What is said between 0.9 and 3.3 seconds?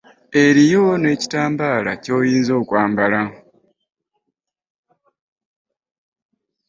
nekitambaala kyoyinza okwambala.